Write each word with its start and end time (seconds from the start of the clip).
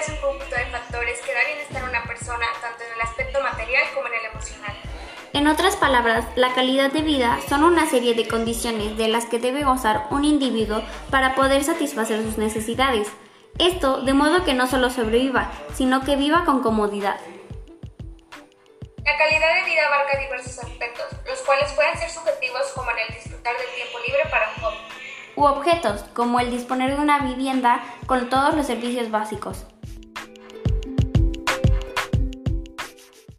es 0.00 0.08
un 0.08 0.16
conjunto 0.16 0.56
de 0.56 0.66
factores 0.66 1.20
que 1.20 1.34
da 1.34 1.40
bienestar 1.46 1.82
a 1.82 1.90
una 1.90 2.04
persona 2.04 2.46
tanto 2.62 2.84
en 2.84 2.92
el 2.94 3.00
aspecto 3.02 3.40
material 3.42 3.84
como 3.94 4.06
en 4.06 4.14
el 4.14 4.24
emocional. 4.26 4.76
En 5.34 5.46
otras 5.46 5.76
palabras, 5.76 6.24
la 6.36 6.54
calidad 6.54 6.90
de 6.90 7.02
vida 7.02 7.38
son 7.48 7.64
una 7.64 7.88
serie 7.88 8.14
de 8.14 8.26
condiciones 8.26 8.96
de 8.96 9.08
las 9.08 9.26
que 9.26 9.38
debe 9.38 9.62
gozar 9.62 10.06
un 10.10 10.24
individuo 10.24 10.82
para 11.10 11.34
poder 11.34 11.64
satisfacer 11.64 12.22
sus 12.22 12.38
necesidades. 12.38 13.08
Esto 13.58 14.00
de 14.00 14.14
modo 14.14 14.44
que 14.44 14.54
no 14.54 14.66
solo 14.66 14.88
sobreviva, 14.88 15.52
sino 15.74 16.02
que 16.02 16.16
viva 16.16 16.44
con 16.46 16.62
comodidad. 16.62 17.20
La 19.04 19.18
calidad 19.18 19.54
de 19.54 19.70
vida 19.70 19.86
abarca 19.86 20.18
diversos 20.18 20.58
aspectos, 20.60 21.06
los 21.26 21.40
cuales 21.40 21.70
pueden 21.72 21.98
ser 21.98 22.08
subjetivos 22.08 22.62
como 22.74 22.90
en 22.92 22.98
el 23.06 23.14
disfrutar 23.14 23.54
del 23.56 23.74
tiempo 23.74 23.98
libre 24.06 24.22
para 24.30 24.48
un 24.48 24.62
joven. 24.62 24.78
U 25.36 25.44
objetos, 25.44 26.04
como 26.14 26.40
el 26.40 26.50
disponer 26.50 26.96
de 26.96 27.02
una 27.02 27.18
vivienda 27.18 27.82
con 28.06 28.30
todos 28.30 28.54
los 28.54 28.66
servicios 28.66 29.10
básicos. 29.10 29.66